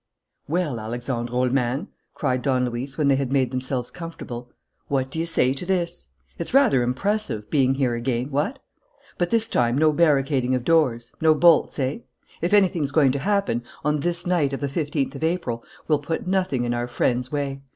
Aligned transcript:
"Well, 0.47 0.79
Alexandre, 0.79 1.31
old 1.31 1.51
man," 1.53 1.87
cried 2.15 2.41
Don 2.41 2.65
Luis, 2.65 2.97
when 2.97 3.07
they 3.07 3.17
had 3.17 3.31
made 3.31 3.51
themselves 3.51 3.91
comfortable, 3.91 4.49
"what 4.87 5.11
do 5.11 5.19
you 5.19 5.27
say 5.27 5.53
to 5.53 5.63
this? 5.63 6.09
It's 6.39 6.55
rather 6.55 6.81
impressive, 6.81 7.51
being 7.51 7.75
here 7.75 7.93
again, 7.93 8.31
what? 8.31 8.57
But, 9.19 9.29
this 9.29 9.47
time, 9.47 9.77
no 9.77 9.93
barricading 9.93 10.55
of 10.55 10.63
doors, 10.63 11.13
no 11.21 11.35
bolts, 11.35 11.77
eh? 11.77 11.99
If 12.41 12.51
anything's 12.51 12.91
going 12.91 13.11
to 13.11 13.19
happen, 13.19 13.61
on 13.85 13.99
this 13.99 14.25
night 14.25 14.53
of 14.53 14.59
the 14.59 14.69
fifteenth 14.69 15.13
of 15.13 15.23
April, 15.23 15.63
we'll 15.87 15.99
put 15.99 16.25
nothing 16.25 16.63
in 16.63 16.73
our 16.73 16.87
friends' 16.87 17.31
way. 17.31 17.61